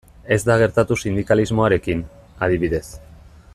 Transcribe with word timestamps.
Ez 0.35 0.37
da 0.45 0.55
gertatu 0.61 0.97
sindikalismoarekin, 1.03 2.03
adibidez. 2.47 2.85